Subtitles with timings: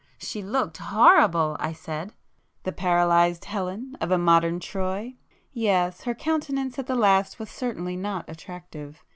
[0.17, 2.11] "She looked horrible!" I said.
[2.63, 5.13] "The paralysed Helen of a modern Troy?
[5.53, 9.03] Yes,—her countenance at the last was certainly not attractive.